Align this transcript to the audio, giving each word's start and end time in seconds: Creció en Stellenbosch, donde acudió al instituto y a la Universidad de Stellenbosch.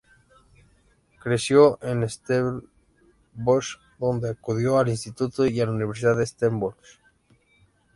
Creció 1.21 1.77
en 1.83 2.09
Stellenbosch, 2.09 3.77
donde 3.99 4.31
acudió 4.31 4.79
al 4.79 4.89
instituto 4.89 5.45
y 5.45 5.61
a 5.61 5.67
la 5.67 5.73
Universidad 5.73 6.17
de 6.17 6.25
Stellenbosch. 6.25 6.99